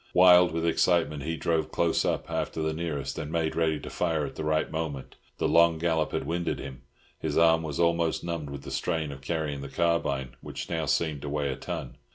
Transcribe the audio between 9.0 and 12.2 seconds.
of carrying the carbine, which now seemed to weigh a ton.